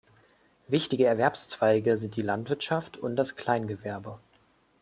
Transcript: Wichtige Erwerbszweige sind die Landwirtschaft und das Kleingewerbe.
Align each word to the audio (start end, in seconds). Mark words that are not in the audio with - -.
Wichtige 0.67 1.05
Erwerbszweige 1.05 1.99
sind 1.99 2.15
die 2.15 2.23
Landwirtschaft 2.23 2.97
und 2.97 3.15
das 3.17 3.35
Kleingewerbe. 3.35 4.17